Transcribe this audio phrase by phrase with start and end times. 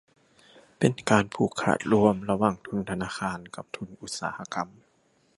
[0.79, 4.69] เป็นการผูกขาดร่วมระหว่างทุนธนาคารกับทุนอุตสาหกรรม